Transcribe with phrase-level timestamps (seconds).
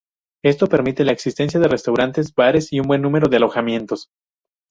[0.43, 4.07] Esto permite la existencia de restaurantes, bares y un buen número de alojamientos.